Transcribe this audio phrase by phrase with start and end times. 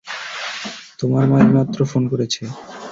[0.99, 2.41] তোমার মা এইমাত্র ফোন করেছে।